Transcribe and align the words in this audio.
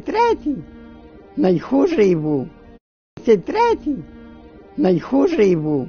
Третій 0.00 0.56
найхужий 1.36 2.16
був. 2.16 2.46
Це 3.26 3.36
третій 3.36 3.96
найхужий 4.76 5.56
був. 5.56 5.88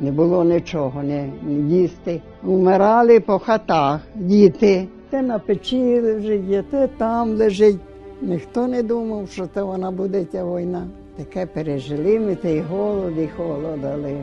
Не 0.00 0.12
було 0.12 0.44
нічого, 0.44 1.02
не, 1.02 1.30
їсти. 1.68 2.20
Умирали 2.44 3.20
по 3.20 3.38
хатах 3.38 4.00
діти. 4.14 4.88
Те 5.10 5.22
на 5.22 5.38
печі 5.38 6.00
лежить, 6.00 6.70
те 6.70 6.88
там 6.98 7.30
лежить. 7.30 7.80
Ніхто 8.22 8.66
не 8.66 8.82
думав, 8.82 9.28
що 9.28 9.46
це 9.46 9.62
вона 9.62 9.90
буде 9.90 10.24
ця 10.24 10.44
війна. 10.44 10.86
Таке 11.16 11.46
пережили 11.46 12.20
ми 12.20 12.34
той 12.34 12.60
голод 12.60 13.18
і 13.18 13.28
холод, 13.36 13.84
але 13.84 14.16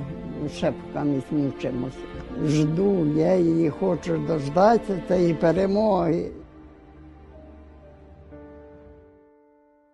ще 0.56 0.72
поки 0.94 1.06
ми 1.06 1.22
мучимося. 1.32 1.98
Жду, 2.46 3.08
я 3.16 3.36
її 3.36 3.70
хочу 3.70 4.18
дождатися 4.28 5.02
цієї 5.08 5.34
перемоги. 5.34 6.26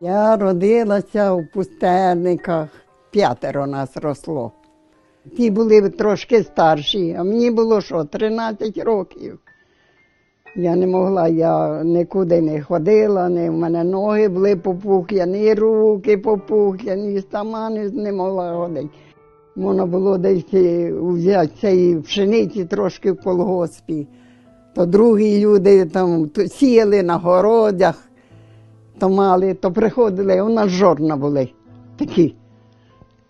Я 0.05 0.37
родилася 0.37 1.33
в 1.33 1.47
пустельниках, 1.53 2.69
п'ятеро 3.11 3.67
нас 3.67 3.97
росло. 3.97 4.51
Ті 5.37 5.51
були 5.51 5.89
трошки 5.89 6.43
старші, 6.43 7.15
а 7.19 7.23
мені 7.23 7.51
було 7.51 7.81
що, 7.81 8.03
13 8.03 8.77
років. 8.77 9.39
Я 10.55 10.75
не 10.75 10.87
могла, 10.87 11.27
я 11.27 11.83
нікуди 11.83 12.41
не 12.41 12.61
ходила, 12.61 13.29
не, 13.29 13.49
в 13.49 13.53
мене 13.53 13.83
ноги 13.83 14.29
були 14.29 14.55
попухляні, 14.55 15.53
руки 15.53 16.17
попухляні, 16.17 17.23
сама 17.31 17.69
не, 17.69 17.89
не 17.89 18.11
могла 18.11 18.55
ходити. 18.55 18.89
Можна 19.55 19.85
було 19.85 20.17
десь 20.17 20.53
е, 20.53 20.93
взяти 20.93 21.51
цієї 21.59 21.95
пшениці 21.95 22.65
трошки 22.65 23.11
в 23.11 23.21
колгоспі. 23.21 24.07
То 24.75 24.85
другі 24.85 25.45
люди 25.45 25.85
там 25.85 26.29
сіяли 26.47 27.03
на 27.03 27.17
городях, 27.17 27.95
то 28.99 29.09
мали, 29.09 29.53
то 29.53 29.71
приходили, 29.71 30.41
у 30.41 30.49
нас 30.49 30.69
жорна 30.69 31.17
були 31.17 31.49
такі. 31.97 32.35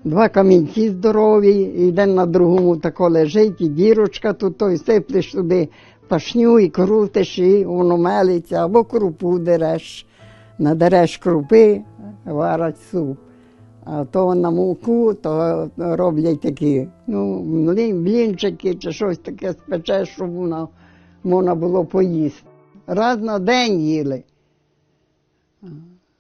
Два 0.04 0.30
камінці 0.30 0.90
здорові, 0.90 1.52
і 1.54 1.90
один 1.90 2.16
на 2.16 2.26
другому 2.26 2.78
тако 2.78 3.10
лежить, 3.10 3.62
і 3.62 3.68
дірочка 3.68 4.34
тут, 4.34 4.58
то 4.58 4.70
й 4.70 4.78
сиплеш 4.78 5.32
туди 5.32 5.70
пашню 6.08 6.60
і 6.60 6.70
крутиш, 6.70 7.40
і 7.40 7.66
воно 7.66 7.98
мелиться, 7.98 8.66
або 8.66 8.84
крупу 8.84 9.40
дереш, 9.40 10.06
надереш 10.60 11.18
крупи, 11.18 11.82
варять 12.26 12.78
суп. 12.92 13.18
А 13.88 14.06
то 14.06 14.36
на 14.36 14.52
муку, 14.52 15.14
то 15.14 15.70
роблять 15.78 16.42
такі, 16.42 16.88
ну, 17.08 17.44
блінчики 17.94 18.76
чи 18.76 18.92
щось 18.92 19.18
таке 19.18 19.54
спечеш, 19.54 20.10
щоб 20.10 20.32
воно 20.32 20.70
можна 21.24 21.56
було 21.56 21.86
поїсти. 21.86 22.50
Раз 22.88 23.22
на 23.22 23.40
день 23.40 23.82
їли. 23.82 24.24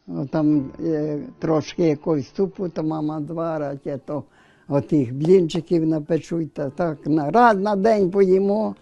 О, 0.07 0.25
Там 0.25 0.71
е, 0.79 1.19
трошки 1.39 1.83
якогось 1.83 2.33
супу, 2.35 2.69
то 2.69 2.83
мама 2.83 3.21
зварить, 3.21 3.87
а 3.87 3.97
то 3.97 4.23
отих 4.67 5.13
блінчиків 5.13 5.85
напечуть, 5.85 6.53
та 6.53 6.69
так 6.69 7.07
на, 7.07 7.31
раз 7.31 7.57
на 7.57 7.75
день 7.75 8.11
поїмо. 8.11 8.75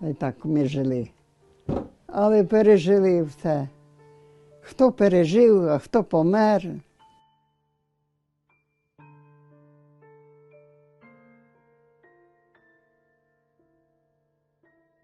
І 0.00 0.14
так 0.14 0.44
ми 0.44 0.66
жили. 0.66 1.08
Але 2.06 2.44
пережили 2.44 3.22
все. 3.22 3.68
Хто 4.60 4.92
пережив, 4.92 5.68
а 5.68 5.78
хто 5.78 6.04
помер. 6.04 6.62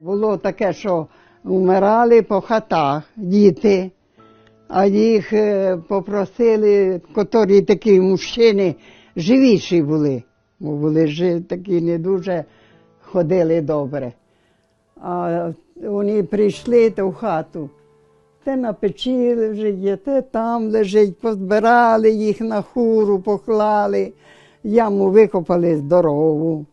Було 0.00 0.36
таке, 0.36 0.72
що 0.72 1.06
вмирали 1.44 2.22
по 2.22 2.40
хатах 2.40 3.02
діти, 3.16 3.90
а 4.76 4.86
їх 4.86 5.32
е, 5.32 5.76
попросили, 5.88 7.00
котрі 7.14 7.62
такі 7.62 8.00
мужчини 8.00 8.74
живіші 9.16 9.82
були, 9.82 10.22
бо 10.60 10.76
були 10.76 11.40
такі 11.40 11.80
не 11.80 11.98
дуже 11.98 12.44
ходили 13.00 13.60
добре. 13.60 14.12
А 15.00 15.50
вони 15.76 16.22
прийшли 16.22 16.94
в 16.96 17.12
хату. 17.12 17.70
Те 18.44 18.56
на 18.56 18.72
печі 18.72 19.34
лежить, 19.34 20.04
те 20.04 20.22
там 20.22 20.70
лежить, 20.70 21.18
позбирали 21.18 22.10
їх 22.10 22.40
на 22.40 22.62
хуру, 22.62 23.20
поклали, 23.20 24.12
яму 24.64 25.10
викопали 25.10 25.76
здорову. 25.76 26.66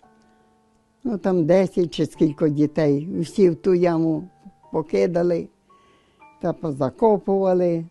Ну 1.04 1.18
там 1.18 1.46
10 1.46 1.94
чи 1.94 2.06
скільки 2.06 2.50
дітей. 2.50 3.08
Всі 3.20 3.50
в 3.50 3.56
ту 3.56 3.74
яму 3.74 4.24
покидали 4.72 5.48
та 6.42 6.54
позакопували. 6.54 7.86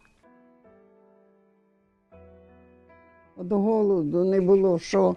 До 3.41 3.59
голоду 3.59 4.25
не 4.25 4.41
було 4.41 4.79
що. 4.79 5.17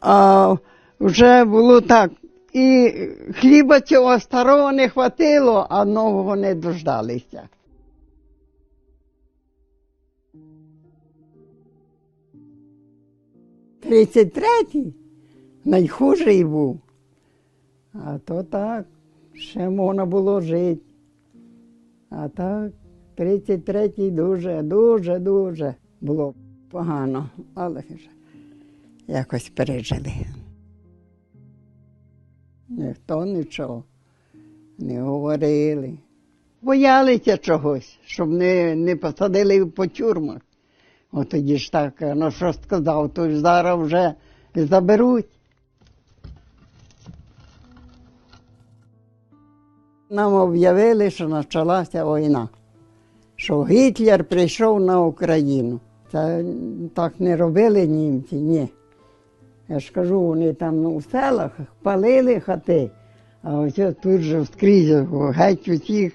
А 0.00 0.56
вже 1.00 1.44
було 1.44 1.80
так. 1.80 2.10
І 2.52 2.92
хліба 3.32 3.80
цього 3.80 4.20
старого 4.20 4.72
не 4.72 4.88
хватило, 4.88 5.66
а 5.70 5.84
нового 5.84 6.36
не 6.36 6.54
дождалися. 6.54 7.48
Тридцять 13.80 14.32
третій 14.32 14.94
найхужий 15.64 16.44
був. 16.44 16.80
А 17.94 18.18
то 18.18 18.42
так, 18.42 18.86
ще 19.34 19.70
можна 19.70 20.06
було 20.06 20.40
жити. 20.40 20.82
А 22.10 22.28
так, 22.28 22.72
33-й 23.18 24.10
дуже, 24.10 24.62
дуже, 24.62 25.18
дуже 25.18 25.74
було 26.00 26.34
погано, 26.72 27.28
але 27.54 27.80
ж 27.80 28.08
якось 29.08 29.48
пережили. 29.48 30.12
Ніхто 32.68 33.24
нічого 33.24 33.84
не 34.78 35.02
говорили. 35.02 35.98
Боялися 36.62 37.36
чогось, 37.36 37.98
щоб 38.06 38.30
не, 38.30 38.74
не 38.74 38.96
посадили 38.96 39.66
по 39.66 39.86
тюрмах. 39.86 40.40
От 41.12 41.28
тоді 41.28 41.58
ж 41.58 41.72
так, 41.72 41.94
ну 42.00 42.30
що 42.30 42.52
сказав, 42.52 43.14
то 43.14 43.30
ж 43.30 43.40
зараз 43.40 43.80
вже 43.86 44.14
заберуть. 44.54 45.28
Нам 50.10 50.34
об'явили, 50.34 51.10
що 51.10 51.28
почалася 51.28 52.04
війна, 52.04 52.48
що 53.36 53.64
Гітлер 53.64 54.24
прийшов 54.24 54.80
на 54.80 55.00
Україну. 55.00 55.80
Це 56.12 56.44
так 56.94 57.12
не 57.18 57.36
робили 57.36 57.86
німці, 57.86 58.36
ні. 58.36 58.68
Я 59.68 59.80
ж 59.80 59.92
кажу, 59.92 60.20
вони 60.20 60.52
там 60.52 60.96
в 60.96 61.04
селах 61.12 61.50
палили 61.82 62.40
хати, 62.40 62.90
а 63.42 63.58
ось 63.58 63.80
тут 64.02 64.20
же 64.20 64.46
скрізь 64.46 64.90
геть 65.34 65.68
усіх 65.68 66.12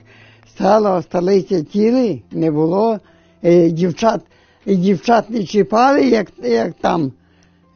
села 0.57 0.95
осталися 0.95 1.63
цілі, 1.63 2.23
не 2.31 2.51
було. 2.51 2.99
І 3.41 3.71
дівчат, 3.71 4.21
і 4.65 4.75
дівчат 4.75 5.29
не 5.29 5.43
чіпали, 5.43 6.01
як, 6.01 6.27
як 6.43 6.73
там. 6.73 7.11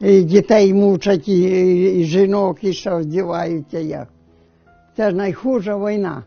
І 0.00 0.22
дітей 0.22 0.74
мучать, 0.74 1.28
і, 1.28 2.00
і 2.00 2.04
жінок, 2.04 2.64
і 2.64 2.72
що 2.72 2.98
вдіваються 2.98 3.78
як. 3.78 4.08
Це 4.96 5.10
ж 5.10 5.16
найхужа 5.16 5.76
війна. 5.76 6.24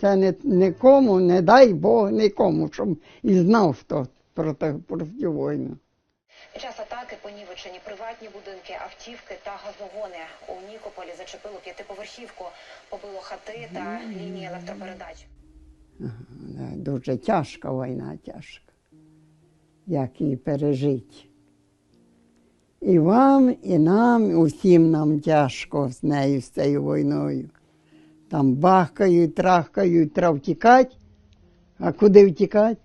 Це 0.00 0.16
не, 0.16 0.34
нікому, 0.44 1.20
не 1.20 1.42
дай 1.42 1.74
Бог 1.74 2.12
нікому, 2.12 2.68
щоб 2.72 2.88
і 3.22 3.34
знав 3.34 3.76
хто 3.80 4.06
про, 4.36 4.54
те- 4.54 4.74
про. 4.86 4.98
Під 6.52 6.62
час 6.62 6.80
атаки 6.80 7.16
понівечені 7.22 7.80
приватні 7.84 8.28
будинки, 8.28 8.72
автівки 8.84 9.34
та 9.44 9.50
газогони. 9.50 10.22
У 10.48 10.72
Нікополі 10.72 11.08
зачепило 11.18 11.54
п'ятиповерхівку, 11.64 12.44
побило 12.90 13.20
хати 13.20 13.68
та 13.74 14.00
лінії 14.20 14.46
електропередач. 14.46 15.26
Дуже 16.76 17.16
тяжка 17.16 17.70
війна, 17.70 18.18
тяжка. 18.26 18.72
Як 19.86 20.20
її 20.20 20.36
пережити. 20.36 21.16
І 22.80 22.98
вам, 22.98 23.56
і 23.62 23.78
нам, 23.78 24.30
і 24.30 24.34
усім 24.34 24.90
нам 24.90 25.20
тяжко 25.20 25.88
з 25.88 26.02
нею, 26.02 26.40
з 26.40 26.48
цією 26.48 26.82
війною. 26.82 27.50
Там 28.30 28.54
бахкають, 28.54 29.34
трахкають, 29.34 30.14
треба 30.14 30.36
втікати. 30.36 30.96
А 31.78 31.92
куди 31.92 32.26
втікати? 32.26 32.80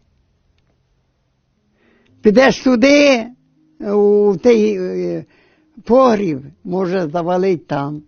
Підеш 2.21 2.63
туди, 2.63 3.25
у 3.79 4.35
той 4.43 4.77
е, 4.79 5.25
погріб, 5.83 6.41
може 6.63 7.09
завалить 7.09 7.67
там. 7.67 8.01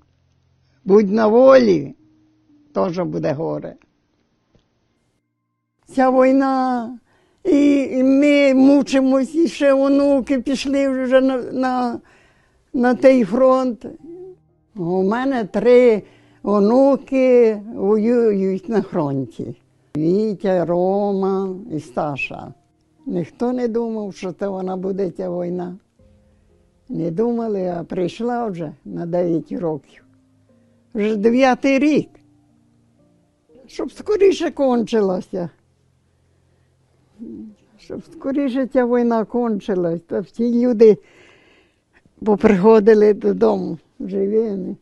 Будь 0.86 1.12
на 1.12 1.27
волі, 1.27 1.95
теж 2.74 3.00
буде 3.00 3.33
горе. 3.33 3.75
Ця 5.88 6.10
війна, 6.10 7.00
і, 7.44 7.83
і 7.92 8.04
ми 8.04 8.54
мучимось, 8.54 9.36
і 9.36 9.48
ще 9.48 9.74
онуки 9.74 10.39
пішли 10.39 10.89
вже 10.89 11.21
на, 11.21 11.38
на, 11.38 12.00
на 12.74 12.95
той 12.95 13.24
фронт. 13.24 13.86
У 14.75 15.04
мене 15.04 15.44
три 15.44 16.04
онуки 16.44 17.62
воюють 17.75 18.69
на 18.69 18.81
фронті. 18.81 19.56
Вітя, 19.98 20.65
Рома 20.65 21.56
і 21.71 21.80
Сташа. 21.80 22.54
Ніхто 23.05 23.53
не 23.53 23.67
думав, 23.67 24.15
що 24.15 24.31
це 24.31 24.47
вона 24.47 24.77
буде 24.77 25.11
ця 25.11 25.29
війна. 25.29 25.77
Не 26.89 27.11
думали, 27.11 27.67
а 27.67 27.83
прийшла 27.83 28.47
вже 28.47 28.73
на 28.85 29.05
9 29.05 29.51
років. 29.51 30.03
Вже 30.94 31.15
дев'ятий 31.15 31.79
рік. 31.79 32.09
Щоб 33.67 33.91
скоріше 33.91 34.51
кончилася. 34.51 35.50
Щоб 37.77 38.03
скоріше 38.13 38.67
ця 38.67 38.85
війна 38.85 39.25
кончилась, 39.25 40.01
то 40.01 40.21
всі 40.21 40.65
люди 40.65 40.97
поприходили 42.25 43.13
додому 43.13 43.77
живими. 44.00 44.75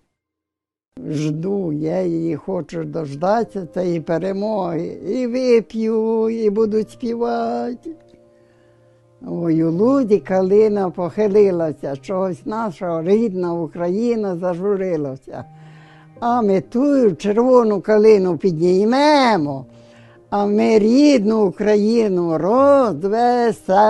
Жду, 1.09 1.73
я 1.73 2.01
її 2.01 2.35
хочу 2.35 2.83
дождатися 2.83 3.65
цієї 3.65 4.01
перемоги. 4.01 4.99
І 5.07 5.27
вип'ю, 5.27 6.29
і 6.29 6.49
буду 6.49 6.83
співати. 6.83 7.95
Ой, 9.27 9.63
у 9.63 9.71
луді 9.71 10.17
калина 10.17 10.89
похилилася, 10.89 11.95
чогось 12.01 12.45
нашого 12.45 13.03
рідна 13.03 13.53
Україна 13.53 14.35
зажурилася. 14.35 15.45
А 16.19 16.41
ми 16.41 16.61
ту 16.61 17.11
червону 17.11 17.81
калину 17.81 18.37
піднімемо, 18.37 19.65
а 20.29 20.45
ми 20.45 20.79
рідну 20.79 21.45
Україну 21.45 22.37
розвеселимо. 22.37 23.81